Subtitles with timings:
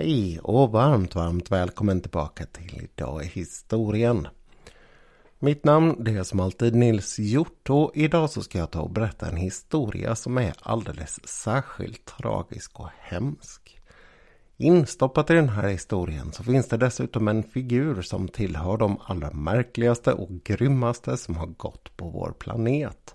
[0.00, 4.28] Hej och varmt, varmt välkommen tillbaka till Idag i historien.
[5.38, 8.90] Mitt namn det är som alltid Nils Hjort och idag så ska jag ta och
[8.90, 13.80] berätta en historia som är alldeles särskilt tragisk och hemsk.
[14.56, 19.30] Instoppat i den här historien så finns det dessutom en figur som tillhör de allra
[19.30, 23.14] märkligaste och grymmaste som har gått på vår planet.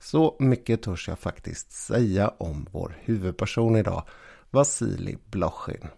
[0.00, 4.02] Så mycket törs jag faktiskt säga om vår huvudperson idag
[4.50, 5.88] Vasilij Blochin.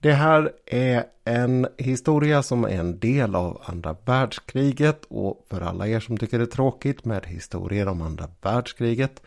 [0.00, 5.88] Det här är en historia som är en del av andra världskriget och för alla
[5.88, 9.22] er som tycker det är tråkigt med historier om andra världskriget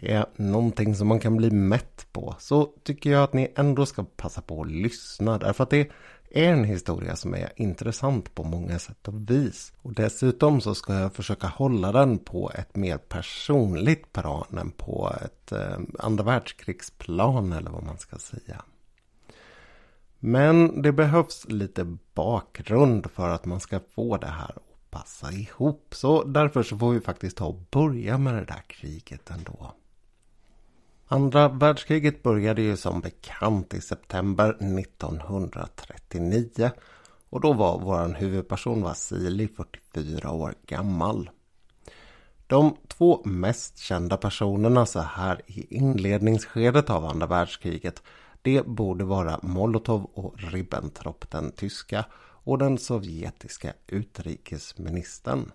[0.00, 3.86] det är någonting som man kan bli mätt på så tycker jag att ni ändå
[3.86, 5.90] ska passa på att lyssna därför att det
[6.30, 9.72] är en historia som är intressant på många sätt och vis.
[9.82, 15.12] Och dessutom så ska jag försöka hålla den på ett mer personligt plan än på
[15.24, 18.62] ett eh, andra världskrigsplan eller vad man ska säga.
[20.28, 25.88] Men det behövs lite bakgrund för att man ska få det här att passa ihop.
[25.90, 29.72] Så därför så får vi faktiskt ta och börja med det där kriget ändå.
[31.06, 36.70] Andra världskriget började ju som bekant i september 1939
[37.30, 41.30] och då var vår huvudperson Vasili 44 år gammal.
[42.46, 48.02] De två mest kända personerna så här i inledningsskedet av andra världskriget
[48.46, 55.52] det borde vara Molotov och Ribbentrop den tyska och den sovjetiska utrikesministern.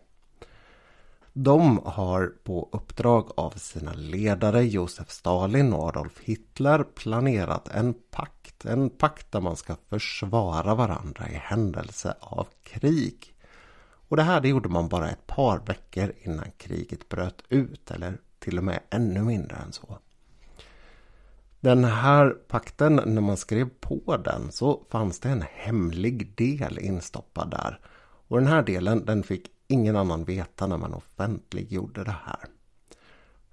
[1.33, 8.65] De har på uppdrag av sina ledare Josef Stalin och Adolf Hitler planerat en pakt.
[8.65, 13.35] En pakt där man ska försvara varandra i händelse av krig.
[14.07, 18.17] Och det här det gjorde man bara ett par veckor innan kriget bröt ut eller
[18.39, 19.99] till och med ännu mindre än så.
[21.61, 27.51] Den här pakten, när man skrev på den så fanns det en hemlig del instoppad
[27.51, 27.79] där.
[28.27, 32.45] Och den här delen den fick ingen annan veta när man offentliggjorde det här.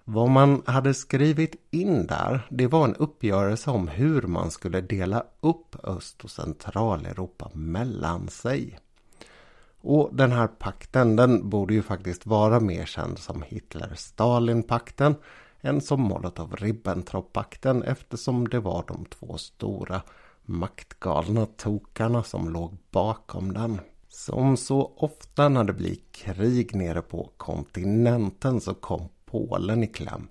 [0.05, 5.25] Vad man hade skrivit in där, det var en uppgörelse om hur man skulle dela
[5.41, 8.79] upp Öst och Centraleuropa mellan sig.
[9.81, 15.15] Och den här pakten, den borde ju faktiskt vara mer känd som Hitler-Stalin-pakten
[15.61, 20.03] än som Molotov-Ribbentrop-pakten eftersom det var de två stora
[20.43, 23.81] maktgalna tokarna som låg bakom den.
[24.09, 30.29] Som så ofta när det blir krig nere på kontinenten så kom Polen i kläm.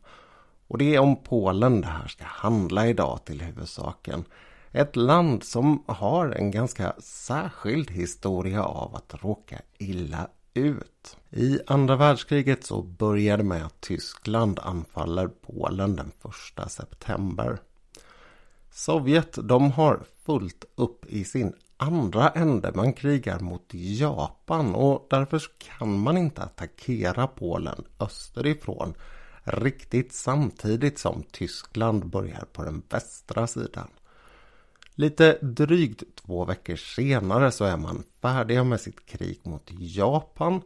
[0.68, 4.26] Och det är om Polen det här ska handla idag till huvudsaken.
[4.72, 11.18] Ett land som har en ganska särskild historia av att råka illa ut.
[11.30, 16.12] I andra världskriget så började med att Tyskland anfaller Polen den
[16.58, 17.58] 1 september.
[18.72, 22.72] Sovjet de har fullt upp i sin andra ände.
[22.76, 28.94] Man krigar mot Japan och därför kan man inte attackera Polen österifrån
[29.44, 33.88] riktigt samtidigt som Tyskland börjar på den västra sidan.
[34.96, 40.62] Lite drygt två veckor senare så är man färdiga med sitt krig mot Japan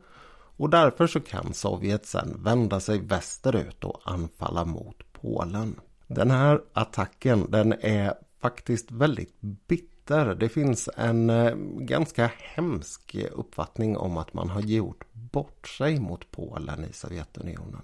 [0.62, 5.80] och därför så kan Sovjet sen vända sig västerut och anfalla mot Polen.
[6.08, 10.36] Den här attacken den är faktiskt väldigt bitter.
[10.36, 16.32] Det finns en eh, ganska hemsk uppfattning om att man har gjort bort sig mot
[16.32, 17.82] Polen i Sovjetunionen.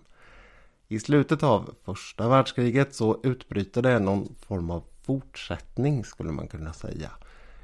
[0.87, 6.73] I slutet av första världskriget så utbryter det någon form av fortsättning skulle man kunna
[6.73, 7.11] säga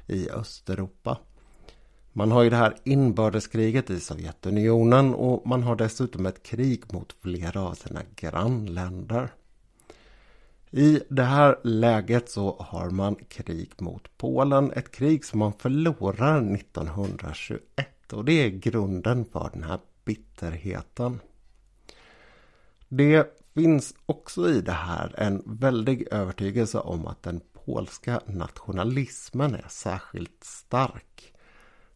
[0.06, 1.18] i Östeuropa.
[2.16, 7.12] Man har ju det här inbördeskriget i Sovjetunionen och man har dessutom ett krig mot
[7.20, 9.28] flera av sina grannländer.
[10.70, 16.54] I det här läget så har man krig mot Polen, ett krig som man förlorar
[16.54, 21.20] 1921 och det är grunden för den här bitterheten.
[22.88, 29.66] Det finns också i det här en väldig övertygelse om att den polska nationalismen är
[29.68, 31.33] särskilt stark.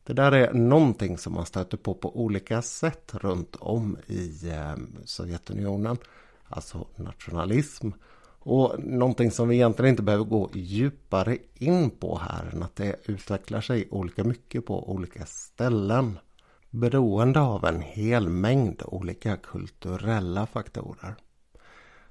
[0.08, 4.74] Det där är någonting som man stöter på på olika sätt runt om i eh,
[5.04, 5.96] Sovjetunionen.
[6.48, 7.90] Alltså nationalism.
[8.38, 12.96] Och någonting som vi egentligen inte behöver gå djupare in på här än att det
[13.04, 16.18] utvecklar sig olika mycket på olika ställen.
[16.70, 21.14] Beroende av en hel mängd olika kulturella faktorer.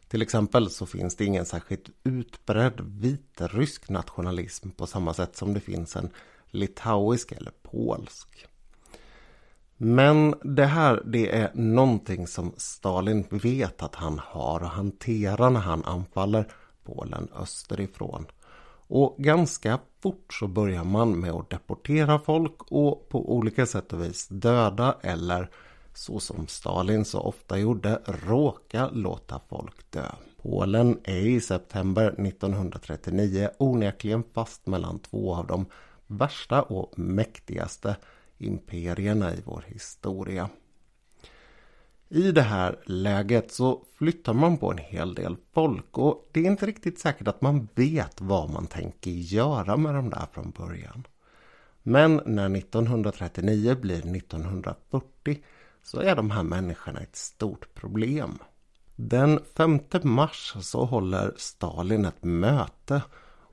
[0.08, 5.60] Till exempel så finns det ingen särskilt utbredd vitrysk nationalism på samma sätt som det
[5.60, 6.10] finns en
[6.52, 8.48] litauisk eller polsk.
[9.78, 15.60] Men det här det är någonting som Stalin vet att han har att hantera när
[15.60, 16.52] han anfaller
[16.84, 18.26] Polen österifrån.
[18.90, 24.04] Och ganska fort så börjar man med att deportera folk och på olika sätt och
[24.04, 25.50] vis döda eller
[25.94, 30.12] så som Stalin så ofta gjorde, råka låta folk dö.
[30.42, 35.66] Polen är i september 1939 onekligen fast mellan två av de
[36.08, 37.96] värsta och mäktigaste
[38.38, 40.50] imperierna i vår historia.
[42.10, 46.46] I det här läget så flyttar man på en hel del folk och det är
[46.46, 51.08] inte riktigt säkert att man vet vad man tänker göra med de där från början.
[51.84, 55.44] Men när 1939 blir 1940
[55.84, 58.40] så är de här människorna ett stort problem.
[58.96, 63.02] Den 5 mars så håller Stalin ett möte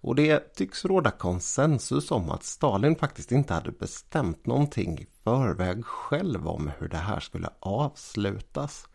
[0.05, 5.85] och det tycks råda konsensus om att Stalin faktiskt inte hade bestämt någonting i förväg
[5.85, 8.89] själv om hur det här skulle avslutas.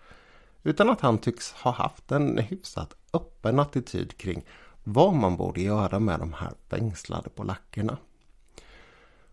[0.63, 4.45] Utan att han tycks ha haft en hyfsat öppen attityd kring
[4.83, 7.97] vad man borde göra med de här fängslade polackerna.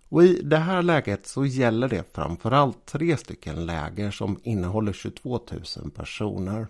[0.08, 5.40] Och i det här läget så gäller det framförallt tre stycken läger som innehåller 22
[5.76, 6.66] 000 personer.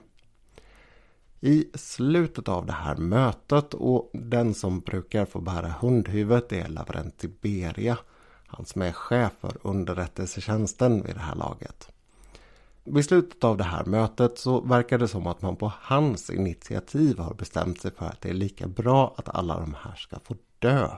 [1.40, 7.28] I slutet av det här mötet och den som brukar få bära hundhuvudet är Lavrenti
[7.40, 7.98] Beria.
[8.46, 11.88] Han som är chef för underrättelsetjänsten vid det här laget.
[12.84, 17.18] Vid slutet av det här mötet så verkar det som att man på hans initiativ
[17.18, 20.36] har bestämt sig för att det är lika bra att alla de här ska få
[20.58, 20.88] dö.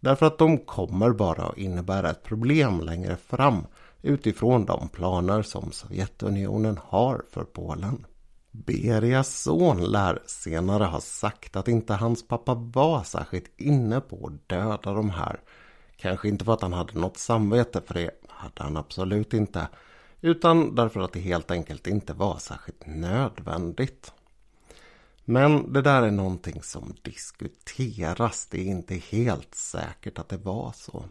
[0.00, 3.66] Därför att de kommer bara att innebära ett problem längre fram
[4.02, 8.06] utifrån de planer som Sovjetunionen har för Polen.
[8.50, 14.48] Berias son lär senare ha sagt att inte hans pappa var särskilt inne på att
[14.48, 15.40] döda de här.
[15.96, 19.68] Kanske inte för att han hade något samvete för det hade han absolut inte.
[20.20, 24.12] Utan därför att det helt enkelt inte var särskilt nödvändigt.
[25.24, 28.46] Men det där är någonting som diskuteras.
[28.46, 31.04] Det är inte helt säkert att det var så.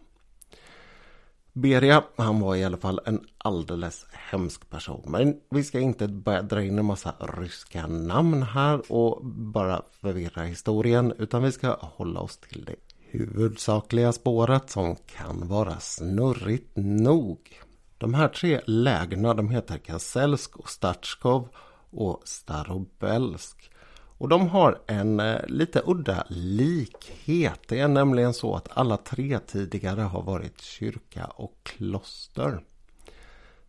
[1.59, 5.03] Beria, han var i alla fall en alldeles hemsk person.
[5.07, 10.44] Men vi ska inte börja dra in en massa ryska namn här och bara förvirra
[10.44, 11.13] historien.
[11.17, 12.75] Utan vi ska hålla oss till det
[13.11, 17.59] huvudsakliga spåret som kan vara snurrigt nog.
[17.97, 21.50] De här tre lägena de heter Kaselsk och Statskov
[21.89, 23.71] och Starobelsk.
[24.19, 27.60] Och de har en eh, lite udda likhet.
[27.68, 32.62] Det är nämligen så att alla tre tidigare har varit kyrka och kloster.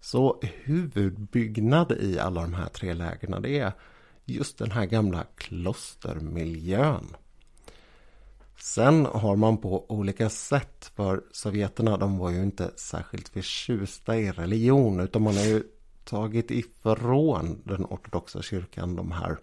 [0.00, 3.72] Så huvudbyggnad i alla de här tre lägren det är
[4.24, 7.16] just den här gamla klostermiljön.
[8.58, 14.32] Sen har man på olika sätt, för sovjeterna de var ju inte särskilt förtjusta i
[14.32, 15.62] religion utan man har ju
[16.04, 19.38] tagit ifrån den ortodoxa kyrkan de här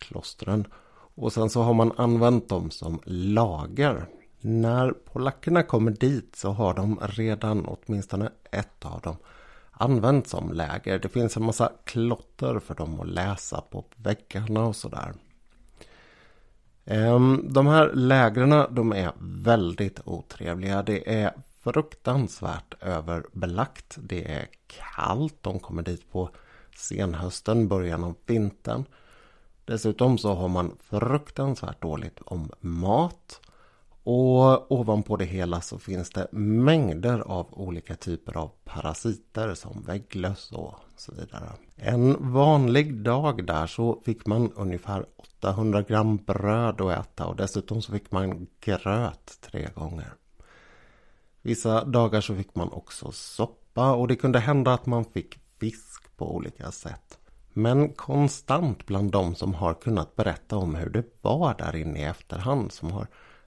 [0.00, 0.66] klostren.
[1.14, 4.06] Och sen så har man använt dem som lager.
[4.40, 9.16] När polackerna kommer dit så har de redan åtminstone ett av dem
[9.80, 10.98] använt som läger.
[10.98, 15.14] Det finns en massa klotter för dem att läsa på väggarna och sådär.
[16.84, 20.82] Ehm, de här lägren de är väldigt otrevliga.
[20.82, 21.32] Det är
[21.62, 23.98] fruktansvärt överbelagt.
[24.02, 25.36] Det är kallt.
[25.40, 26.30] De kommer dit på
[26.76, 28.84] senhösten, början av vintern.
[29.64, 33.40] Dessutom så har man fruktansvärt dåligt om mat.
[34.02, 40.52] Och ovanpå det hela så finns det mängder av olika typer av parasiter som vägglöss
[40.52, 41.52] och så vidare.
[41.76, 45.06] En vanlig dag där så fick man ungefär
[45.40, 50.14] 800 gram bröd att äta och dessutom så fick man gröt tre gånger.
[51.42, 56.16] Vissa dagar så fick man också soppa och det kunde hända att man fick fisk
[56.16, 57.18] på olika sätt.
[57.60, 62.04] Men konstant bland de som har kunnat berätta om hur det var där inne i
[62.04, 62.72] efterhand.
[62.72, 63.06] Som har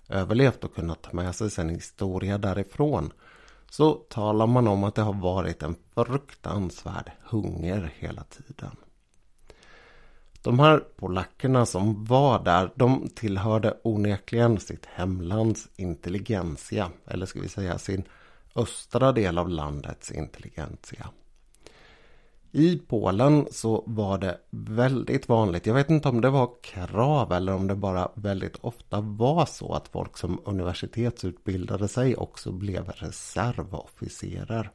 [0.09, 3.13] överlevt och kunnat ta med sig sin historia därifrån.
[3.69, 8.75] Så talar man om att det har varit en fruktansvärd hunger hela tiden.
[10.41, 16.91] De här polackerna som var där, de tillhörde onekligen sitt hemlands intelligensia.
[17.07, 18.03] Eller ska vi säga sin
[18.55, 21.09] östra del av landets intelligensia.
[22.55, 27.53] I Polen så var det väldigt vanligt, jag vet inte om det var krav eller
[27.53, 34.71] om det bara väldigt ofta var så att folk som universitetsutbildade sig också blev reservofficerer.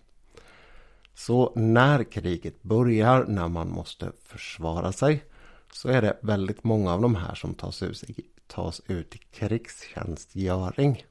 [1.14, 5.24] Så när kriget börjar, när man måste försvara sig,
[5.72, 8.04] så är det väldigt många av de här som tas ut,
[8.46, 11.04] tas ut i krigstjänstgöring.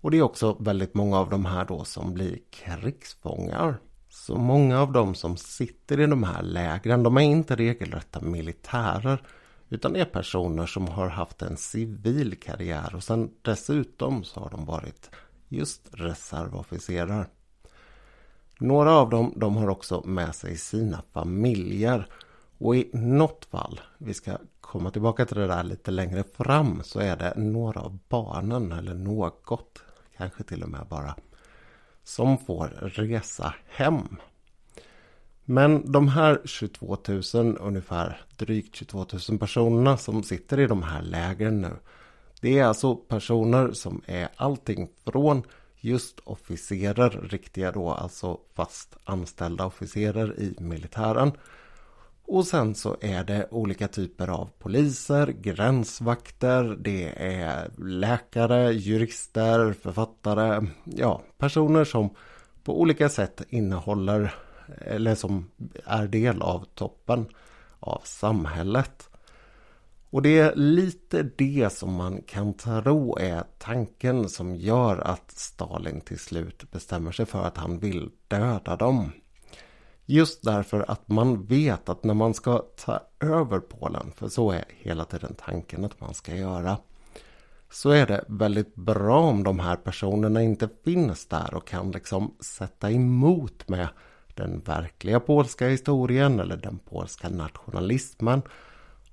[0.00, 3.78] Och det är också väldigt många av de här då som blir krigsfångar.
[4.26, 9.22] Så många av dem som sitter i de här lägren, de är inte regelrätta militärer.
[9.68, 14.50] Utan det är personer som har haft en civil karriär och sen dessutom så har
[14.50, 15.10] de varit
[15.48, 17.26] just reservofficerare.
[18.58, 22.08] Några av dem de har också med sig sina familjer.
[22.58, 27.00] Och i något fall, vi ska komma tillbaka till det där lite längre fram, så
[27.00, 29.82] är det några av barnen eller något,
[30.16, 31.14] kanske till och med bara,
[32.04, 34.16] som får resa hem.
[35.44, 36.96] Men de här 22
[37.34, 41.76] 000, ungefär drygt 22 000 personerna som sitter i de här lägren nu.
[42.40, 45.42] Det är alltså personer som är allting från
[45.80, 51.32] just officerer, riktiga då, alltså fast anställda officerer i militären.
[52.26, 60.66] Och sen så är det olika typer av poliser, gränsvakter, det är läkare, jurister, författare,
[60.84, 62.14] ja, personer som
[62.64, 64.34] på olika sätt innehåller
[64.80, 65.50] eller som
[65.84, 67.26] är del av toppen
[67.80, 69.10] av samhället.
[70.10, 76.00] Och det är lite det som man kan tro är tanken som gör att Stalin
[76.00, 79.12] till slut bestämmer sig för att han vill döda dem.
[80.06, 84.64] Just därför att man vet att när man ska ta över Polen, för så är
[84.68, 86.76] hela tiden tanken att man ska göra,
[87.70, 92.34] så är det väldigt bra om de här personerna inte finns där och kan liksom
[92.40, 93.88] sätta emot med
[94.34, 98.42] den verkliga polska historien eller den polska nationalismen.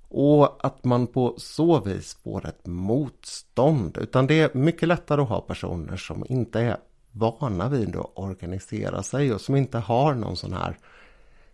[0.10, 3.98] Och att man på så vis får ett motstånd.
[3.98, 6.78] Utan det är mycket lättare att ha personer som inte är
[7.12, 10.78] vana vid att organisera sig och som inte har någon sån här,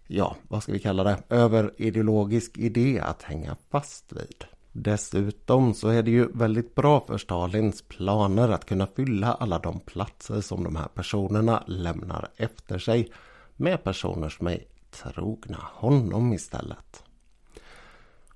[0.07, 4.45] ja, vad ska vi kalla det, överideologisk idé att hänga fast vid.
[4.71, 9.79] Dessutom så är det ju väldigt bra för Stalins planer att kunna fylla alla de
[9.79, 13.11] platser som de här personerna lämnar efter sig
[13.55, 17.03] med personer som är trogna honom istället.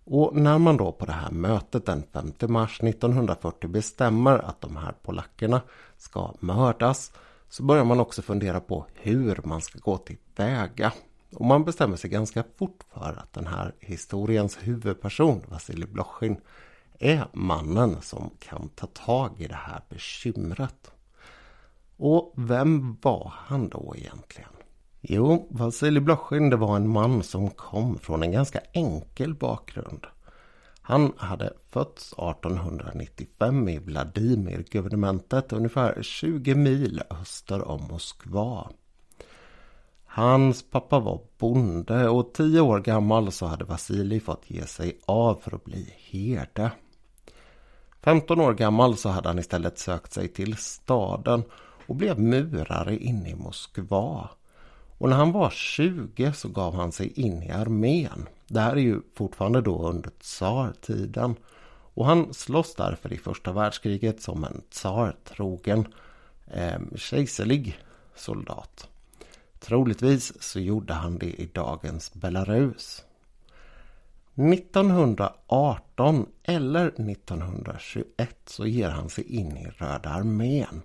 [0.03, 4.77] Och när man då på det här mötet den 5 mars 1940 bestämmer att de
[4.77, 5.61] här polackerna
[5.97, 7.11] ska mördas
[7.49, 10.93] så börjar man också fundera på hur man ska gå till väga.
[11.35, 16.37] Och man bestämmer sig ganska fort för att den här historiens huvudperson, Vasilij Blochin,
[16.99, 20.91] är mannen som kan ta tag i det här bekymret.
[21.97, 24.49] Och vem var han då egentligen?
[25.01, 30.07] Jo, Vasilij Blochin det var en man som kom från en ganska enkel bakgrund.
[30.81, 38.69] Han hade fötts 1895 i Vladimir-guvernementet ungefär 20 mil öster om Moskva.
[40.05, 45.35] Hans pappa var bonde och tio år gammal så hade Vasilij fått ge sig av
[45.35, 46.71] för att bli herde.
[48.01, 51.43] 15 år gammal så hade han istället sökt sig till staden
[51.87, 54.29] och blev murare inne i Moskva.
[55.01, 58.27] Och när han var 20 så gav han sig in i armén.
[58.47, 61.35] Det här är ju fortfarande då under tsartiden.
[61.93, 65.87] Och han slåss därför i första världskriget som en tsartrogen
[66.47, 67.79] eh, kejserlig
[68.15, 68.87] soldat.
[69.59, 73.05] Troligtvis så gjorde han det i dagens Belarus.
[74.35, 80.81] 1918 eller 1921 så ger han sig in i Röda armén.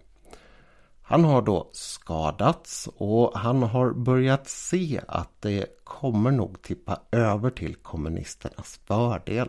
[1.09, 7.51] Han har då skadats och han har börjat se att det kommer nog tippa över
[7.51, 9.49] till kommunisternas fördel.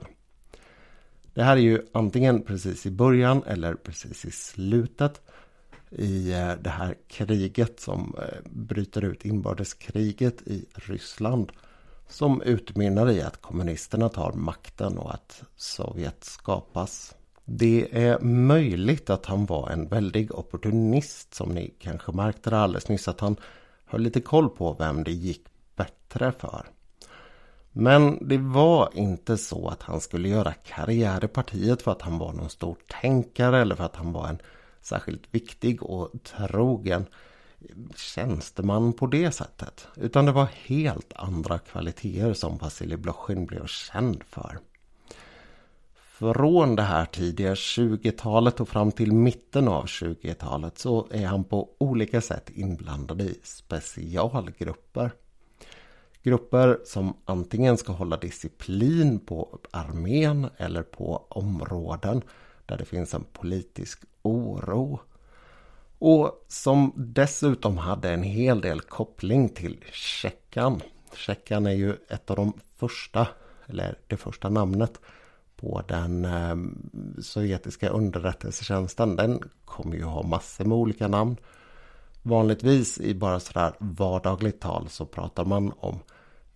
[1.34, 5.22] Det här är ju antingen precis i början eller precis i slutet
[5.90, 11.52] i eh, det här kriget som eh, bryter ut inbördeskriget i Ryssland
[12.08, 17.16] som utmynnar i att kommunisterna tar makten och att Sovjet skapas.
[17.50, 23.08] Det är möjligt att han var en väldig opportunist som ni kanske märkte alldeles nyss
[23.08, 23.36] att han
[23.86, 26.66] höll lite koll på vem det gick bättre för.
[27.72, 32.18] Men det var inte så att han skulle göra karriär i partiet för att han
[32.18, 34.40] var någon stor tänkare eller för att han var en
[34.82, 37.06] särskilt viktig och trogen
[37.96, 39.88] tjänsteman på det sättet.
[39.96, 44.60] Utan det var helt andra kvaliteter som Vasilij Blochin blev känd för.
[46.20, 51.70] Från det här tidiga 20-talet och fram till mitten av 20-talet så är han på
[51.78, 55.12] olika sätt inblandad i specialgrupper.
[56.24, 62.22] Grupper som antingen ska hålla disciplin på armén eller på områden
[62.66, 65.00] där det finns en politisk oro.
[66.00, 70.82] Och som dessutom hade en hel del koppling till Tjeckan.
[71.16, 73.28] Tjeckan är ju ett av de första,
[73.68, 75.00] eller det första namnet
[75.58, 76.56] på den eh,
[77.22, 79.16] sovjetiska underrättelsetjänsten.
[79.16, 81.36] Den kommer ju ha massor med olika namn.
[82.22, 86.00] Vanligtvis i bara sådär vardagligt tal så pratar man om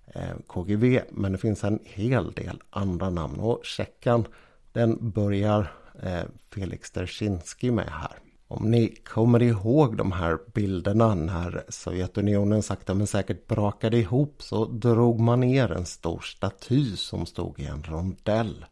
[0.05, 1.01] eh, KGB.
[1.11, 4.25] Men det finns en hel del andra namn och Tjeckan
[4.71, 5.71] den börjar
[6.03, 8.17] eh, Felix Dersinski med här.
[8.47, 14.65] Om ni kommer ihåg de här bilderna när Sovjetunionen sakta men säkert brakade ihop så
[14.65, 18.65] drog man ner en stor staty som stod i en rondell.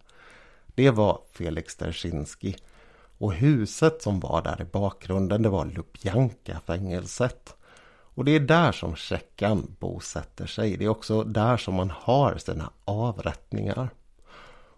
[0.79, 2.55] Det var Felix Dersinski.
[3.17, 7.55] Och huset som var där i bakgrunden det var Lubjanka-fängelset.
[7.89, 10.77] Och det är där som Tjeckan bosätter sig.
[10.77, 13.89] Det är också där som man har sina avrättningar.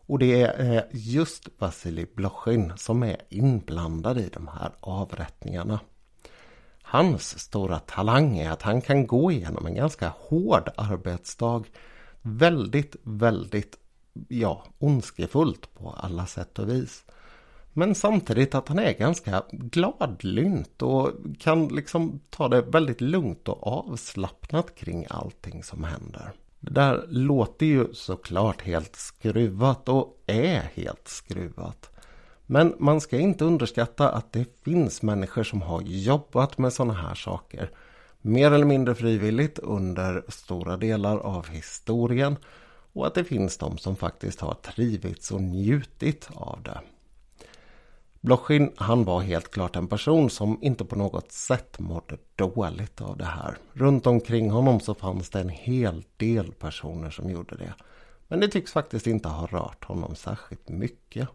[0.06, 5.80] Och det är eh, just Vasilij Blochin som är inblandad i de här avrättningarna.
[6.82, 11.64] Hans stora talang är att han kan gå igenom en ganska hård arbetsdag
[12.22, 13.78] väldigt, väldigt,
[14.28, 17.06] ja, ondskefullt på alla sätt och vis.
[17.74, 23.68] Men samtidigt att han är ganska gladlynt och kan liksom ta det väldigt lugnt och
[23.68, 26.32] avslappnat kring allting som händer.
[26.60, 31.90] Det där låter ju såklart helt skruvat och är helt skruvat.
[32.46, 37.16] Men man ska inte underskatta att det finns människor som har jobbat med sådana här
[37.16, 37.72] saker.
[38.22, 42.38] Mer eller mindre frivilligt under stora delar av historien.
[42.94, 46.82] Och att det finns de som faktiskt har trivits och njutit av det.
[48.22, 53.18] Blochin, han var helt klart en person som inte på något sätt mådde dåligt av
[53.18, 53.58] det här.
[53.74, 57.74] Runt omkring honom så fanns det en hel del personer som gjorde det.
[58.28, 61.28] Men det tycks faktiskt inte ha rört honom särskilt mycket.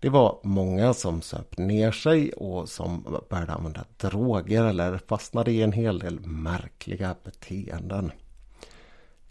[0.00, 5.62] Det var många som söp ner sig och som började använda droger eller fastnade i
[5.62, 8.12] en hel del märkliga beteenden.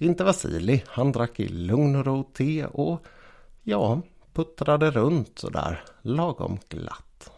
[0.03, 3.05] Inte Vasili, han drack i lugn och ro te och
[3.63, 4.01] ja,
[4.33, 7.31] puttrade runt sådär lagom glatt.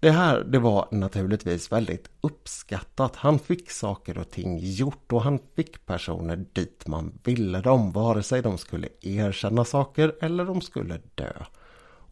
[0.00, 3.16] Det här det var naturligtvis väldigt uppskattat.
[3.16, 7.92] Han fick saker och ting gjort och han fick personer dit man ville dem.
[7.92, 11.32] Vare sig de skulle erkänna saker eller de skulle dö.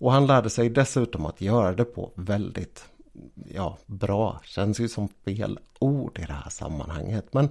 [0.00, 2.84] Och han lärde sig dessutom att göra det på väldigt
[3.54, 4.40] ja, bra.
[4.44, 7.34] Känns ju som fel ord i det här sammanhanget.
[7.34, 7.48] Men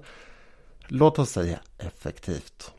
[0.87, 2.73] låt oss säga effektivt.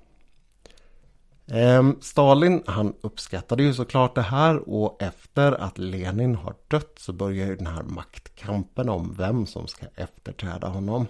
[1.51, 7.13] Ehm, Stalin han uppskattade ju såklart det här och efter att Lenin har dött så
[7.13, 11.07] börjar ju den här maktkampen om vem som ska efterträda honom.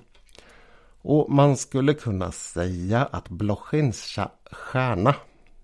[1.02, 4.18] Och man skulle kunna säga att Blochins
[4.50, 5.14] stjärna,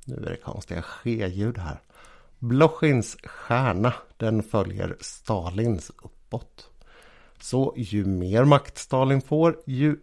[0.05, 1.81] nu är det konstiga ske-ljud här.
[2.39, 6.71] Blochins stjärna den följer Stalins uppåt.
[7.41, 9.97] Så ju mer makt Stalin får ju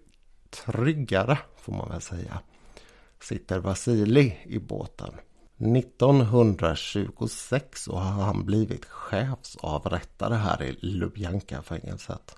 [0.52, 2.42] tryggare får man väl säga
[3.24, 5.14] sitter Vasili i båten.
[5.58, 12.36] 1926 så har han blivit chefsavrättare här i Lubjanka-fängelset.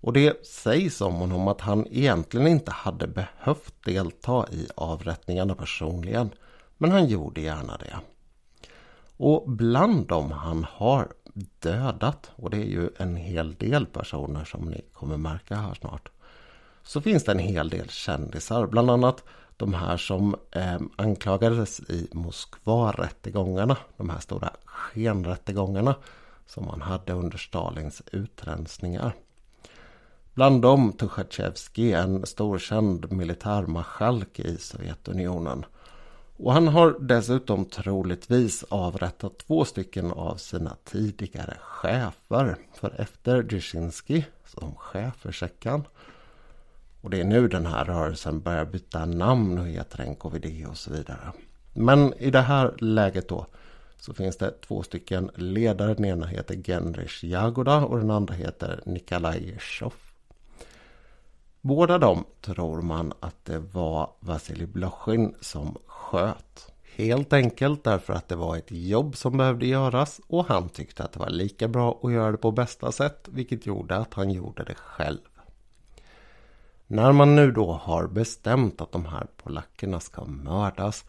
[0.00, 6.30] Och det sägs om honom att han egentligen inte hade behövt delta i avrättningarna personligen.
[6.78, 7.96] Men han gjorde gärna det.
[9.16, 11.08] Och bland dem han har
[11.60, 16.10] dödat, och det är ju en hel del personer som ni kommer märka här snart.
[16.88, 19.24] Så finns det en hel del kändisar, bland annat
[19.56, 25.94] de här som eh, anklagades i Moskva-rättegångarna, de här stora skenrättegångarna
[26.46, 29.14] som man hade under Stalins utrensningar.
[30.34, 35.64] Bland dem Tuchatjevskij, en storkänd militärmarskalk i Sovjetunionen.
[36.36, 42.56] Och han har dessutom troligtvis avrättat två stycken av sina tidigare chefer.
[42.74, 45.84] För efter Dzyzjinskij som chef för Tjeckien,
[47.00, 50.92] och det är nu den här rörelsen börjar byta namn och heter NKVD och så
[50.92, 51.32] vidare.
[51.72, 53.46] Men i det här läget då
[54.00, 55.94] så finns det två stycken ledare.
[55.94, 60.12] Den ena heter Genrich Jagoda och den andra heter Nikolaj Shoff.
[61.60, 66.72] Båda de tror man att det var Vasilij Blochin som sköt.
[66.96, 71.12] Helt enkelt därför att det var ett jobb som behövde göras och han tyckte att
[71.12, 74.64] det var lika bra att göra det på bästa sätt vilket gjorde att han gjorde
[74.64, 75.20] det själv.
[76.90, 81.04] När man nu då har bestämt att de här polackerna ska mördas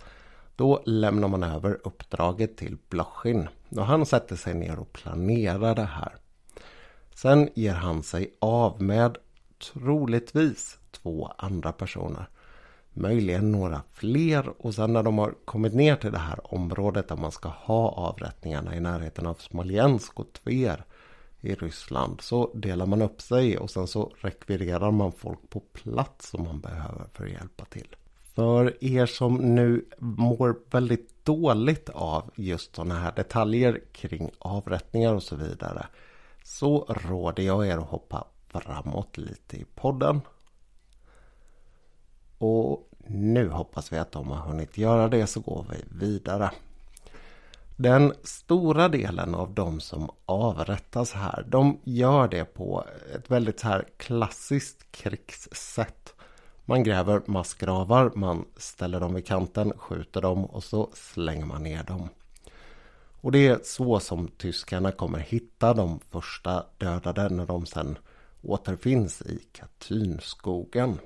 [0.56, 5.86] då lämnar man över uppdraget till Blochin och han sätter sig ner och planerar det
[5.86, 6.16] här.
[7.16, 9.18] Sen ger han sig av med
[9.74, 12.30] troligtvis två andra personer.
[12.94, 17.16] Möjligen några fler och sen när de har kommit ner till det här området där
[17.16, 20.86] man ska ha avrättningarna i närheten av Smolensk och Tver
[21.42, 26.30] i Ryssland så delar man upp sig och sen så rekvirerar man folk på plats
[26.30, 27.96] som man behöver för att hjälpa till.
[28.36, 35.24] För er som nu mår väldigt dåligt av just sådana här detaljer kring avrättningar och
[35.24, 35.88] så vidare
[36.44, 40.22] så råder jag er att hoppa framåt lite i podden.
[42.38, 46.52] Och nu hoppas vi att de har hunnit göra det så går vi vidare.
[47.82, 53.86] Den stora delen av de som avrättas här, de gör det på ett väldigt här
[53.98, 56.14] klassiskt krigssätt.
[56.66, 61.84] Man gräver massgravar, man ställer dem vid kanten, skjuter dem och så slänger man ner
[61.84, 62.10] dem.
[63.22, 67.98] Och det är så som tyskarna kommer hitta de första dödade när de sen
[68.42, 71.00] återfinns i Katynskogen.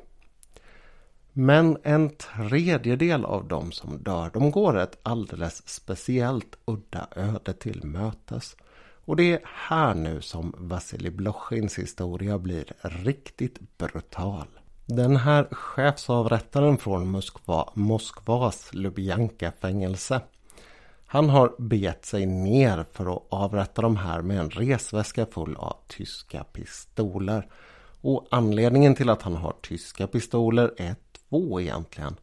[1.34, 7.86] Men en tredjedel av de som dör, de går ett alldeles speciellt udda öde till
[7.86, 8.56] mötes.
[9.06, 14.48] Och det är här nu som Vasilij Blochins historia blir riktigt brutal.
[14.86, 20.22] Den här chefsavrättaren från Moskva, Moskvas Lubjanka-fängelse.
[21.06, 25.78] Han har begett sig ner för att avrätta de här med en resväska full av
[25.88, 27.48] tyska pistoler.
[28.02, 30.96] Och anledningen till att han har tyska pistoler är
[31.34, 32.16] två egentligen.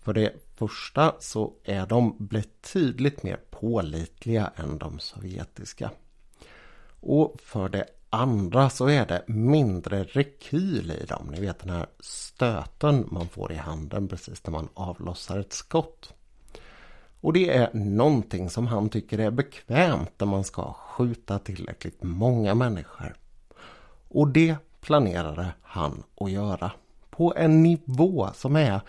[0.00, 5.90] För det första så är de betydligt mer pålitliga än de sovjetiska.
[7.00, 11.26] Och för det andra så är det mindre rekyl i dem.
[11.30, 16.14] Ni vet den här stöten man får i handen precis när man avlossar ett skott.
[17.20, 22.54] Och det är någonting som han tycker är bekvämt när man ska skjuta tillräckligt många
[22.54, 23.16] människor.
[24.08, 26.72] Och det planerade han att göra
[27.12, 28.80] på en nivå som är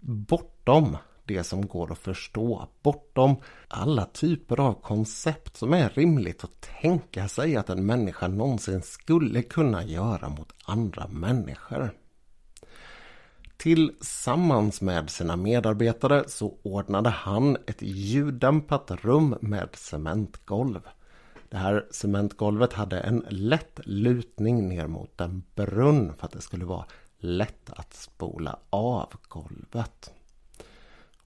[0.00, 2.68] bortom det som går att förstå.
[2.82, 3.36] Bortom
[3.68, 9.42] alla typer av koncept som är rimligt att tänka sig att en människa någonsin skulle
[9.42, 11.90] kunna göra mot andra människor.
[13.56, 20.80] Tillsammans med sina medarbetare så ordnade han ett ljuddämpat rum med cementgolv.
[21.48, 26.64] Det här cementgolvet hade en lätt lutning ner mot en brunn för att det skulle
[26.64, 26.84] vara
[27.20, 30.12] lätt att spola av golvet.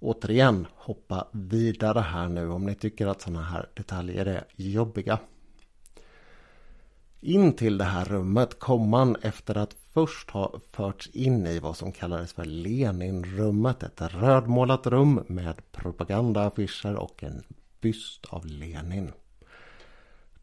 [0.01, 5.19] Återigen, hoppa vidare här nu om ni tycker att sådana här detaljer är jobbiga.
[7.21, 11.77] In till det här rummet kom man efter att först ha förts in i vad
[11.77, 13.83] som kallades för Leninrummet.
[13.83, 17.43] Ett rödmålat rum med propagandaaffischer och en
[17.81, 19.13] byst av Lenin.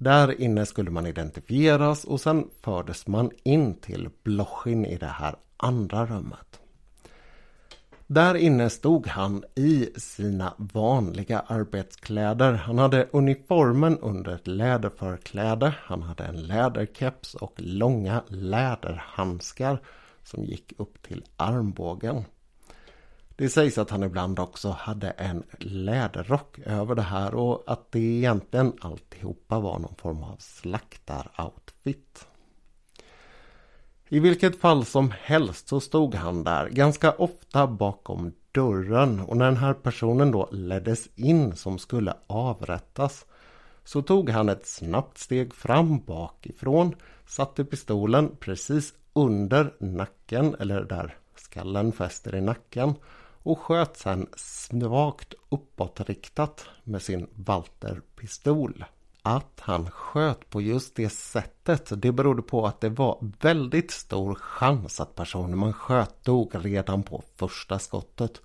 [0.03, 5.35] Där inne skulle man identifieras och sen fördes man in till Blochin i det här
[5.57, 6.59] andra rummet.
[8.07, 12.53] Där inne stod han i sina vanliga arbetskläder.
[12.53, 15.73] Han hade uniformen under ett läderförkläde.
[15.83, 19.81] Han hade en läderkeps och långa läderhandskar
[20.23, 22.23] som gick upp till armbågen.
[23.41, 27.99] Det sägs att han ibland också hade en läderrock över det här och att det
[27.99, 32.27] egentligen alltihopa var någon form av slaktaroutfit.
[34.09, 39.45] I vilket fall som helst så stod han där ganska ofta bakom dörren och när
[39.45, 43.25] den här personen då leddes in som skulle avrättas
[43.83, 46.95] så tog han ett snabbt steg fram bakifrån,
[47.27, 52.95] satte pistolen precis under nacken eller där skallen fäster i nacken
[53.43, 58.85] och sköt sedan svagt uppåtriktat med sin Walter-pistol.
[59.21, 64.35] Att han sköt på just det sättet det berodde på att det var väldigt stor
[64.35, 68.41] chans att personen man sköt dog redan på första skottet.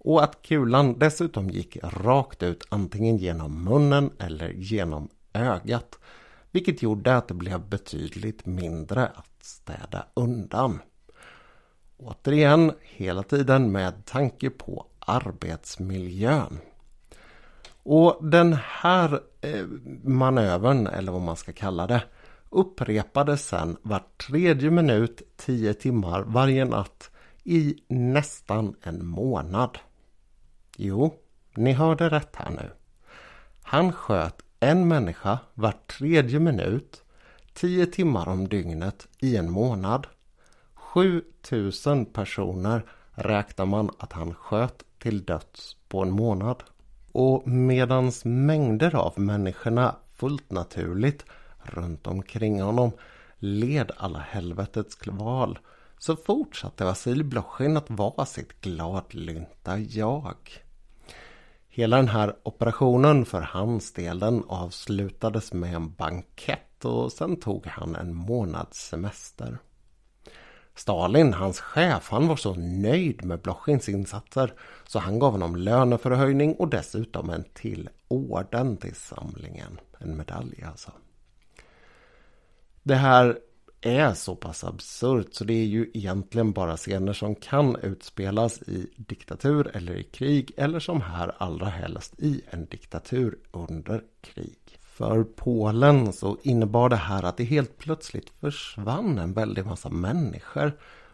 [0.00, 5.98] Och att kulan dessutom gick rakt ut antingen genom munnen eller genom ögat.
[6.50, 10.80] Vilket gjorde att det blev betydligt mindre att städa undan.
[11.98, 16.58] Återigen, hela tiden med tanke på arbetsmiljön.
[17.82, 19.66] Och den här eh,
[20.04, 22.02] manövern, eller vad man ska kalla det,
[22.50, 27.10] upprepades sen var tredje minut, tio timmar varje natt
[27.44, 29.78] i nästan en månad.
[30.76, 31.14] Jo,
[31.54, 32.70] ni hörde rätt här nu.
[33.62, 37.02] Han sköt en människa var tredje minut,
[37.54, 40.06] tio timmar om dygnet i en månad.
[40.92, 46.62] 7000 personer räknar man att han sköt till döds på en månad.
[47.12, 51.24] Och medans mängder av människorna fullt naturligt
[51.62, 52.92] runt omkring honom
[53.38, 55.58] led alla helvetets kval
[55.98, 60.36] så fortsatte Vasilij Blochin att vara sitt gladlynta jag.
[61.68, 67.66] Hela den här operationen för hans del den avslutades med en bankett och sen tog
[67.66, 69.58] han en månads semester.
[70.78, 74.52] Stalin, hans chef, han var så nöjd med Blochins insatser
[74.86, 79.80] så han gav honom löneförhöjning och dessutom en till orden till samlingen.
[79.98, 80.92] En medalj alltså.
[82.82, 83.38] Det här
[83.80, 88.90] är så pass absurt så det är ju egentligen bara scener som kan utspelas i
[88.96, 94.78] diktatur eller i krig eller som här allra helst i en diktatur under krig.
[94.98, 100.72] För Polen så innebar det här att det helt plötsligt försvann en väldig massa människor.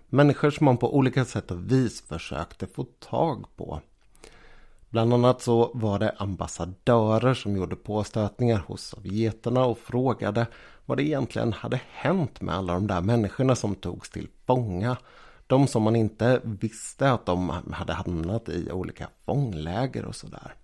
[0.09, 3.81] Människor som man på olika sätt och vis försökte få tag på.
[4.89, 10.47] Bland annat så var det ambassadörer som gjorde påstötningar hos sovjeterna och frågade
[10.87, 14.97] vad det egentligen hade hänt med alla de där människorna som togs till fånga.
[15.47, 20.55] De som man inte visste att de hade hamnat i olika fångläger och sådär.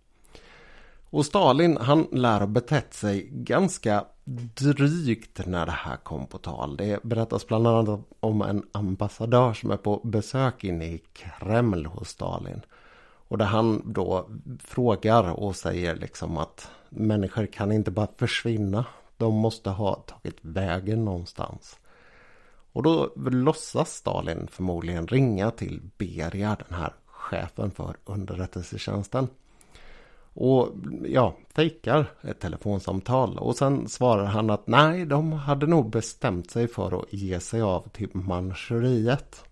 [1.11, 4.05] Och Stalin han lär ha betett sig ganska
[4.55, 6.77] drygt när det här kom på tal.
[6.77, 12.09] Det berättas bland annat om en ambassadör som är på besök inne i Kreml hos
[12.09, 12.61] Stalin.
[13.29, 18.85] Och där han då frågar och säger liksom att människor kan inte bara försvinna.
[19.17, 21.79] De måste ha tagit vägen någonstans.
[22.73, 29.29] Och då låtsas Stalin förmodligen ringa till Beria, den här chefen för underrättelsetjänsten.
[30.35, 30.69] Och
[31.05, 33.39] ja, fejkar ett telefonsamtal.
[33.39, 37.63] Och sen svarar han att nej, de hade nog bestämt sig för att ge sig
[37.63, 39.45] av till Manchuriet.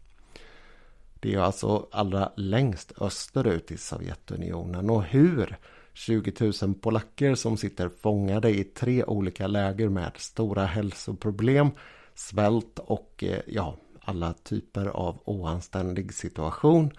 [1.21, 4.91] Det är alltså allra längst österut i Sovjetunionen.
[4.91, 5.57] Och hur?
[5.99, 11.71] 20 000 polacker som sitter fångade i tre olika läger med stora hälsoproblem,
[12.15, 16.91] svält och eh, ja, alla typer av oanständig situation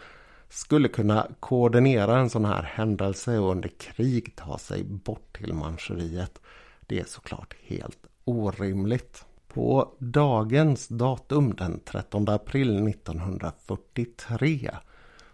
[0.49, 6.39] skulle kunna koordinera en sån här händelse och under krig ta sig bort till Manchuriet.
[6.79, 9.25] Det är såklart helt orimligt.
[9.47, 14.71] På dagens datum den 13 april 1943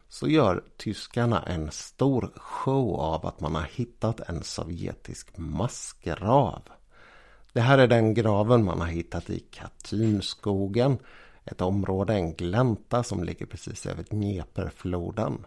[0.07, 6.61] så gör tyskarna en stor show av att man har hittat en sovjetisk massgrav.
[7.53, 10.97] Det här är den graven man har hittat i Katynskogen
[11.45, 15.45] ett område, en glänta som ligger precis över Dneperfloden.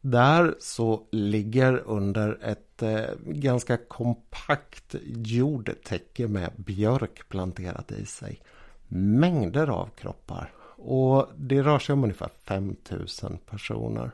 [0.00, 8.40] Där så ligger under ett eh, ganska kompakt jordtäcke med björk planterat i sig
[8.88, 10.52] mängder av kroppar.
[10.76, 14.10] Och det rör sig om ungefär 5000 personer.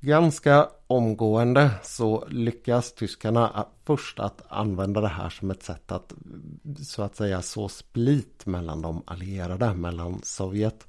[0.00, 6.12] Ganska omgående så lyckas tyskarna först att använda det här som ett sätt att
[6.82, 10.86] så att säga så split mellan de allierade, mellan Sovjet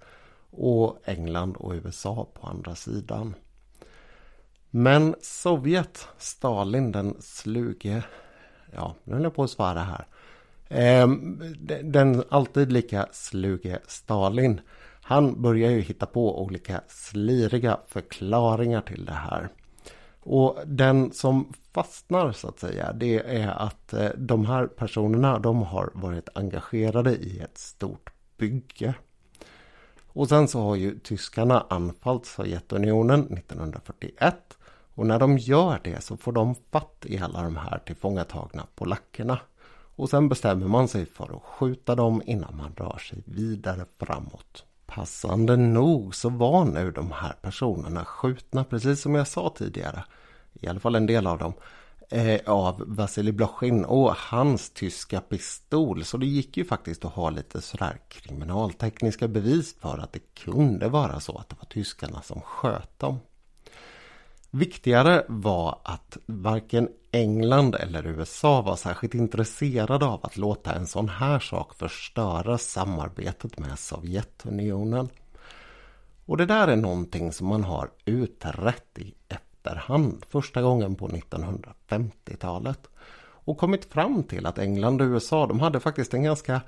[0.49, 3.35] och England och USA på andra sidan.
[4.69, 8.03] Men Sovjet, Stalin den sluge,
[8.73, 10.05] ja nu höll jag på att svara här.
[10.69, 11.41] Ehm,
[11.83, 14.61] den alltid lika sluge Stalin
[15.01, 19.49] han börjar ju hitta på olika sliriga förklaringar till det här.
[20.23, 25.61] Och den som fastnar så att säga det är att eh, de här personerna de
[25.61, 28.93] har varit engagerade i ett stort bygge.
[30.13, 34.57] Och sen så har ju tyskarna anfallit Sovjetunionen 1941
[34.93, 39.39] och när de gör det så får de fatt i alla de här tillfångatagna polackerna.
[39.95, 44.65] Och sen bestämmer man sig för att skjuta dem innan man rör sig vidare framåt.
[44.95, 50.03] Passande nog så var nu de här personerna skjutna, precis som jag sa tidigare,
[50.53, 51.53] i alla fall en del av dem,
[52.09, 56.03] eh, av Vasilij Blochin och hans tyska pistol.
[56.03, 60.89] Så det gick ju faktiskt att ha lite sådär kriminaltekniska bevis för att det kunde
[60.89, 63.19] vara så att det var tyskarna som sköt dem.
[64.49, 71.09] Viktigare var att varken England eller USA var särskilt intresserade av att låta en sån
[71.09, 75.09] här sak förstöra samarbetet med Sovjetunionen.
[76.25, 82.89] Och det där är någonting som man har utrett i efterhand första gången på 1950-talet.
[83.43, 86.61] Och kommit fram till att England och USA de hade faktiskt en ganska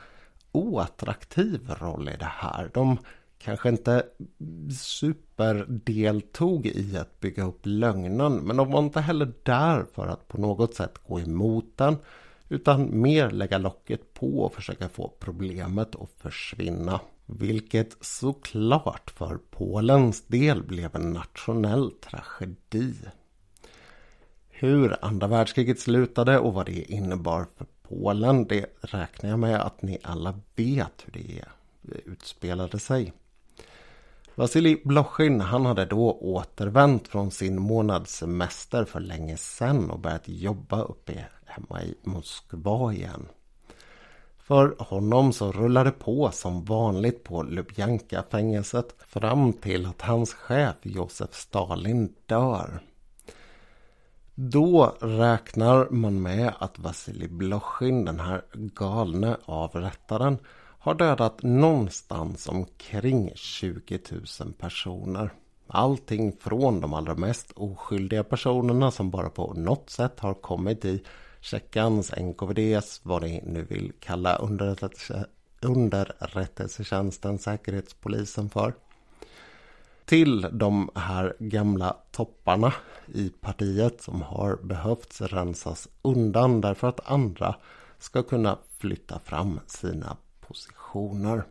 [0.52, 2.70] oattraktiv roll i det här.
[2.74, 2.98] De
[3.44, 4.06] kanske inte
[4.80, 8.36] superdeltog i att bygga upp lögnen.
[8.36, 11.98] Men de var inte heller där för att på något sätt gå emot den.
[12.50, 17.00] Utan mer lägga locket på och försöka få problemet att försvinna.
[17.26, 22.96] Vilket såklart för Polens del blev en nationell tragedi.
[24.50, 29.82] Hur andra världskriget slutade och vad det innebar för Polen, det räknar jag med att
[29.82, 31.46] ni alla vet hur det
[32.06, 33.14] utspelade sig.
[34.36, 40.82] Vasilij Blochin han hade då återvänt från sin månadssemester för länge sedan och börjat jobba
[40.82, 43.28] uppe hemma i Moskva igen.
[44.38, 50.76] För honom så rullade på som vanligt på Lubjanka fängelset fram till att hans chef
[50.82, 52.80] Josef Stalin dör.
[54.36, 60.38] Då räknar man med att Vasilij Blochin, den här galne avrättaren,
[60.84, 64.00] har dödat någonstans omkring 20
[64.40, 65.30] 000 personer.
[65.68, 71.04] Allting från de allra mest oskyldiga personerna som bara på något sätt har kommit i
[71.42, 75.26] Tjeckans, NKVDs, vad ni nu vill kalla underrättelse,
[75.62, 78.74] underrättelsetjänsten, säkerhetspolisen för.
[80.06, 82.74] Till de här gamla topparna
[83.14, 87.56] i partiet som har behövts rensas undan därför att andra
[88.00, 90.18] ska kunna flytta fram sina
[90.54, 91.44] positioner.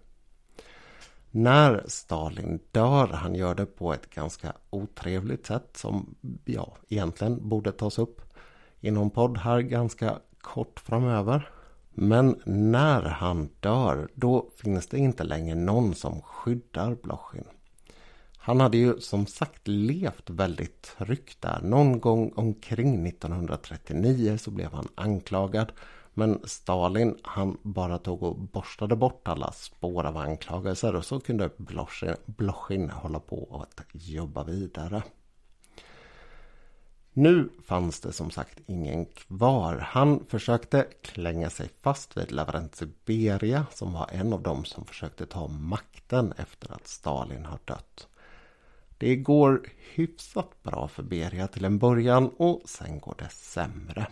[1.30, 7.72] När Stalin dör, han gör det på ett ganska otrevligt sätt som ja, egentligen borde
[7.72, 8.20] tas upp
[8.80, 11.50] i någon podd här ganska kort framöver.
[11.90, 17.44] Men när han dör, då finns det inte längre någon som skyddar Blochin.
[18.36, 21.60] Han hade ju som sagt levt väldigt tryggt där.
[21.62, 25.72] Någon gång omkring 1939 så blev han anklagad.
[26.14, 31.50] Men Stalin han bara tog och borstade bort alla spår av anklagelser och så kunde
[32.26, 35.02] Blochin hålla på att jobba vidare.
[37.12, 39.78] Nu fanns det som sagt ingen kvar.
[39.78, 45.26] Han försökte klänga sig fast vid Lavrentij Beria som var en av dem som försökte
[45.26, 48.08] ta makten efter att Stalin har dött.
[48.98, 54.06] Det går hyfsat bra för Beria till en början och sen går det sämre.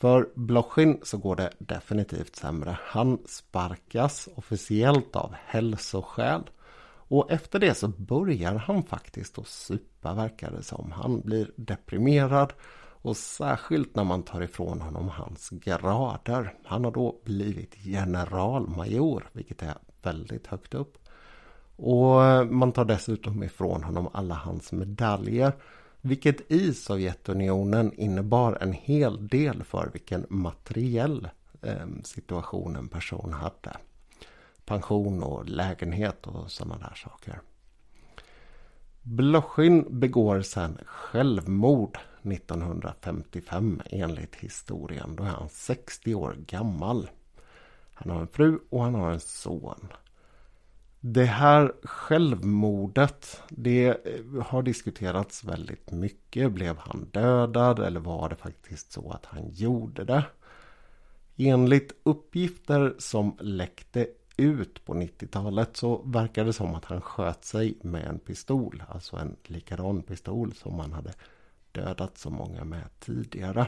[0.00, 2.78] För Blochin så går det definitivt sämre.
[2.82, 6.50] Han sparkas officiellt av hälsoskäl.
[7.10, 10.92] Och efter det så börjar han faktiskt att supa verkar det som.
[10.92, 12.52] Han blir deprimerad
[13.02, 16.54] och särskilt när man tar ifrån honom hans grader.
[16.64, 20.98] Han har då blivit generalmajor vilket är väldigt högt upp.
[21.76, 25.52] Och man tar dessutom ifrån honom alla hans medaljer.
[26.00, 31.28] Vilket i Sovjetunionen innebar en hel del för vilken materiell
[31.62, 33.76] eh, situation en person hade.
[34.64, 37.40] Pension och lägenhet och sådana där saker.
[39.02, 45.16] Blochin begår sen självmord 1955 enligt historien.
[45.16, 47.10] Då är han 60 år gammal.
[47.94, 49.88] Han har en fru och han har en son.
[51.10, 56.52] Det här självmordet, det eh, har diskuterats väldigt mycket.
[56.52, 60.24] Blev han dödad eller var det faktiskt så att han gjorde det?
[61.36, 67.78] Enligt uppgifter som läckte ut på 90-talet så verkar det som att han sköt sig
[67.82, 68.82] med en pistol.
[68.88, 71.12] Alltså en likadan pistol som han hade
[71.72, 73.66] dödat så många med tidigare.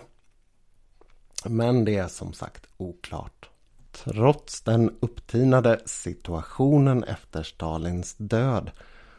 [1.44, 3.50] Men det är som sagt oklart.
[3.92, 8.70] Trots den upptinade situationen efter Stalins död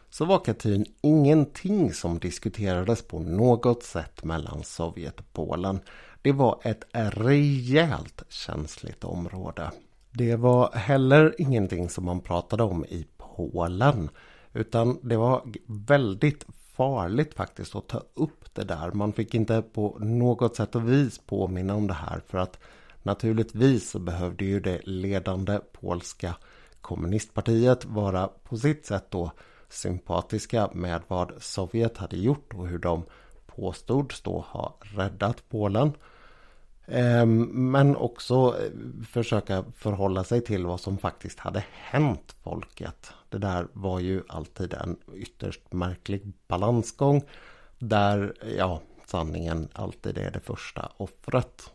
[0.09, 5.79] så var Katyn ingenting som diskuterades på något sätt mellan Sovjet och Polen.
[6.21, 9.71] Det var ett rejält känsligt område.
[10.11, 14.09] Det var heller ingenting som man pratade om i Polen.
[14.53, 18.91] Utan det var väldigt farligt faktiskt att ta upp det där.
[18.91, 22.59] Man fick inte på något sätt och vis påminna om det här för att
[23.03, 26.35] Naturligtvis så behövde ju det ledande polska
[26.81, 29.31] kommunistpartiet vara på sitt sätt då
[29.69, 33.03] sympatiska med vad Sovjet hade gjort och hur de
[33.45, 35.93] påstods då ha räddat Polen.
[36.85, 38.71] Ehm, men också eh,
[39.05, 43.13] försöka förhålla sig till vad som faktiskt hade hänt folket.
[43.29, 47.21] Det där var ju alltid en ytterst märklig balansgång.
[47.79, 51.71] Där, ja, sanningen alltid är det första offret.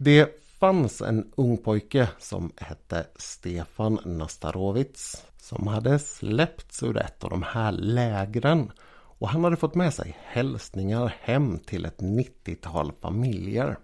[0.00, 7.30] Det fanns en ung pojke som hette Stefan Nastarovits som hade släppts ur ett av
[7.30, 13.78] de här lägren och han hade fått med sig hälsningar hem till ett 90-tal familjer.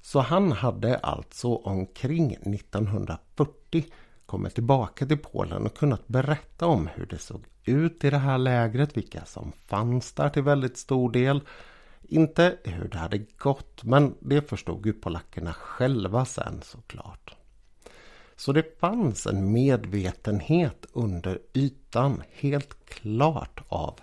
[0.00, 3.84] Så han hade alltså omkring 1940
[4.26, 8.38] kommit tillbaka till Polen och kunnat berätta om hur det såg ut i det här
[8.38, 11.40] lägret, vilka som fanns där till väldigt stor del
[12.10, 17.34] inte hur det hade gått, men det förstod ju polackerna själva sen såklart.
[18.36, 24.00] Så det fanns en medvetenhet under ytan, helt klart, av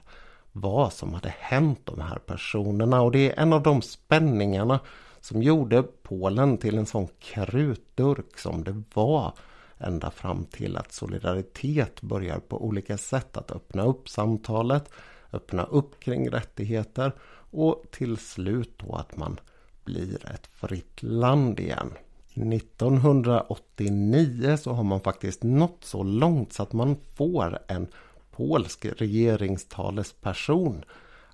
[0.51, 3.01] vad som hade hänt de här personerna.
[3.01, 4.79] Och det är en av de spänningarna
[5.21, 9.33] som gjorde Polen till en sån krutdurk som det var
[9.77, 14.89] ända fram till att Solidaritet börjar på olika sätt att öppna upp samtalet,
[15.33, 17.11] öppna upp kring rättigheter
[17.51, 19.39] och till slut då att man
[19.83, 21.93] blir ett fritt land igen.
[22.33, 27.87] 1989 så har man faktiskt nått så långt så att man får en
[28.31, 30.83] polsk regeringstalesperson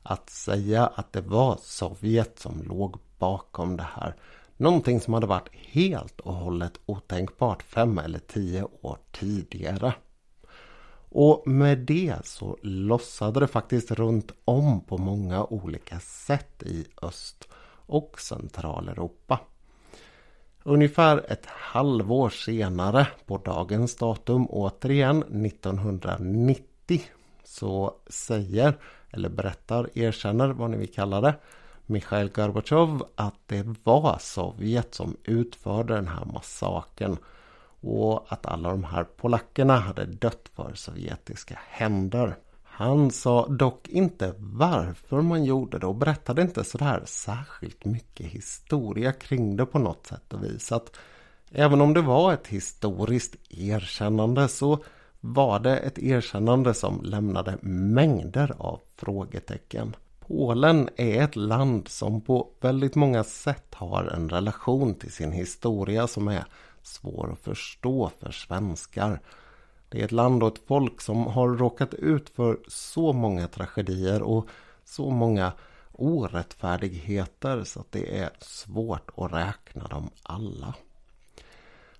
[0.03, 4.15] att säga att det var Sovjet som låg bakom det här.
[4.57, 9.93] Någonting som hade varit helt och hållet otänkbart fem eller tio år tidigare.
[11.15, 17.47] Och med det så lossade det faktiskt runt om på många olika sätt i Öst
[17.85, 19.39] och Centraleuropa.
[20.63, 27.01] Ungefär ett halvår senare på dagens datum återigen 1990
[27.43, 28.77] så säger
[29.11, 31.35] eller berättar, erkänner vad ni vill kalla det
[31.85, 37.17] Mikhail Gorbatjov att det var Sovjet som utförde den här massakern
[37.83, 42.35] och att alla de här polackerna hade dött för sovjetiska händer.
[42.63, 49.11] Han sa dock inte varför man gjorde det och berättade inte sådär särskilt mycket historia
[49.11, 50.71] kring det på något sätt och vis.
[50.71, 50.95] Att
[51.51, 54.83] även om det var ett historiskt erkännande så
[55.19, 59.95] var det ett erkännande som lämnade mängder av frågetecken.
[60.19, 66.07] Polen är ett land som på väldigt många sätt har en relation till sin historia
[66.07, 66.45] som är
[66.83, 69.19] svår att förstå för svenskar.
[69.89, 74.21] Det är ett land och ett folk som har råkat ut för så många tragedier
[74.21, 74.47] och
[74.85, 75.53] så många
[75.91, 80.73] orättfärdigheter så att det är svårt att räkna dem alla.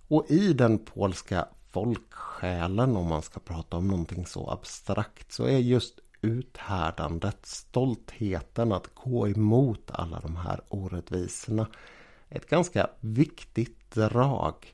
[0.07, 5.57] Och i den polska folksjälen, om man ska prata om någonting så abstrakt, så är
[5.57, 11.67] just uthärdandet, stoltheten att gå emot alla de här orättvisorna
[12.33, 14.73] ett ganska viktigt drag.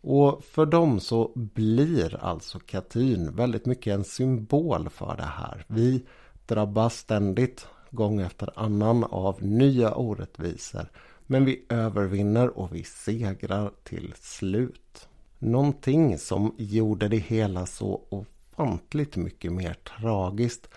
[0.00, 5.64] Och för dem så blir alltså Katyn väldigt mycket en symbol för det här.
[5.68, 6.06] Vi
[6.46, 10.90] drabbas ständigt, gång efter annan, av nya orättvisor.
[11.26, 15.08] Men vi övervinner och vi segrar till slut.
[15.38, 20.68] Någonting som gjorde det hela så ofantligt mycket mer tragiskt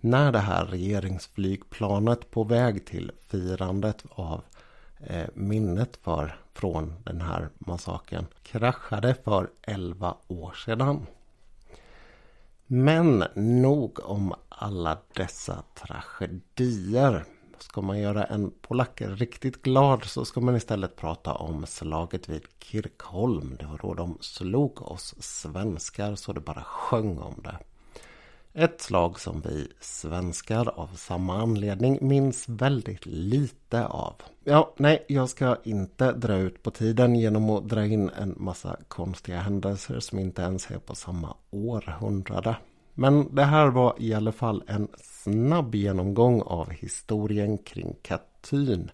[0.00, 4.42] när det här regeringsflygplanet på väg till firandet av
[5.00, 11.06] Eh, minnet för från den här massakern kraschade för 11 år sedan.
[12.66, 17.24] Men nog om alla dessa tragedier.
[17.58, 22.42] Ska man göra en polack riktigt glad så ska man istället prata om slaget vid
[22.58, 23.56] Kirkholm.
[23.60, 27.58] Det var då de slog oss svenskar så det bara sjöng om det.
[28.60, 34.14] Ett slag som vi svenskar av samma anledning minns väldigt lite av.
[34.44, 38.76] Ja, nej, jag ska inte dra ut på tiden genom att dra in en massa
[38.88, 42.56] konstiga händelser som inte ens är på samma århundrade.
[42.94, 48.90] Men det här var i alla fall en snabb genomgång av historien kring Katyn.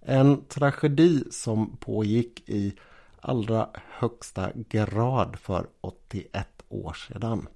[0.00, 2.74] En tragedi som pågick i
[3.20, 7.46] allra högsta grad för 81 år sedan.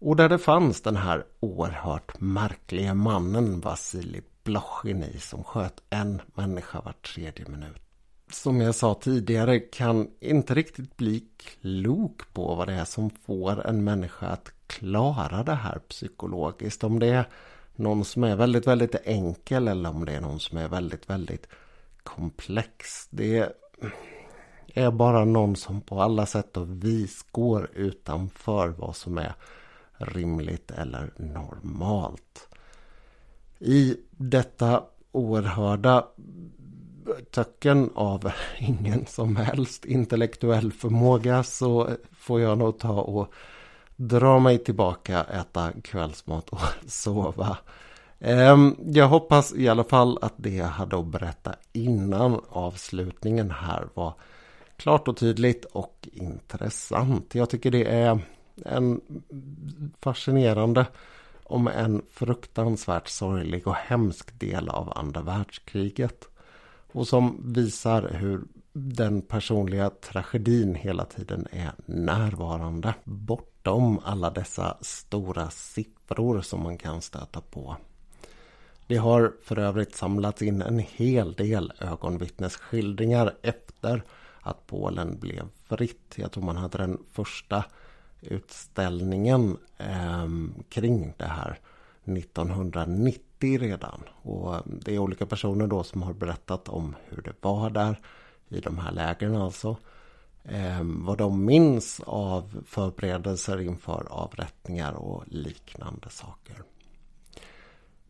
[0.00, 6.80] Och där det fanns den här oerhört märkliga mannen Vasilij Blochin som sköt en människa
[6.80, 7.82] var tredje minut.
[8.32, 13.66] Som jag sa tidigare kan inte riktigt bli klok på vad det är som får
[13.66, 16.84] en människa att klara det här psykologiskt.
[16.84, 17.28] Om det är
[17.74, 21.46] någon som är väldigt, väldigt enkel eller om det är någon som är väldigt, väldigt
[22.02, 23.08] komplex.
[23.10, 23.52] Det
[24.74, 29.34] är bara någon som på alla sätt och vis går utanför vad som är
[30.00, 32.48] rimligt eller normalt.
[33.58, 34.82] I detta
[35.12, 36.06] oerhörda
[37.30, 43.32] töcken av ingen som helst intellektuell förmåga så får jag nog ta och
[43.96, 47.56] dra mig tillbaka, äta kvällsmat och sova.
[48.18, 53.88] Ehm, jag hoppas i alla fall att det jag hade att berätta innan avslutningen här
[53.94, 54.14] var
[54.76, 57.34] klart och tydligt och intressant.
[57.34, 58.20] Jag tycker det är
[58.66, 59.00] en
[60.00, 60.86] fascinerande
[61.44, 66.28] om en fruktansvärt sorglig och hemsk del av andra världskriget.
[66.92, 68.40] Och som visar hur
[68.72, 72.94] den personliga tragedin hela tiden är närvarande.
[73.04, 77.76] Bortom alla dessa stora siffror som man kan stöta på.
[78.86, 84.02] Det har för övrigt samlats in en hel del ögonvittnesskildringar efter
[84.40, 86.14] att Polen blev fritt.
[86.14, 87.64] Jag tror man hade den första
[88.22, 90.28] utställningen eh,
[90.68, 91.58] kring det här
[92.04, 94.00] 1990 redan.
[94.22, 97.98] Och ehm, det är olika personer då som har berättat om hur det var där
[98.48, 99.76] i de här lägren alltså.
[100.44, 106.62] Eh, vad de minns av förberedelser inför avrättningar och liknande saker.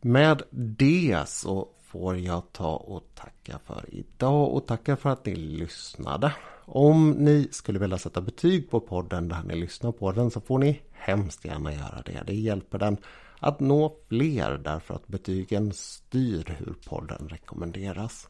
[0.00, 5.34] Med det så får jag ta och tacka för idag och tacka för att ni
[5.34, 6.32] lyssnade.
[6.72, 10.58] Om ni skulle vilja sätta betyg på podden där ni lyssnar på den så får
[10.58, 12.22] ni hemskt gärna göra det.
[12.26, 12.96] Det hjälper den
[13.38, 18.28] att nå fler därför att betygen styr hur podden rekommenderas.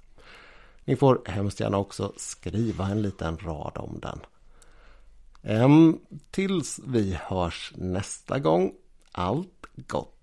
[0.84, 4.20] Ni får hemskt gärna också skriva en liten rad om den.
[6.30, 8.72] Tills vi hörs nästa gång,
[9.12, 10.19] allt gott!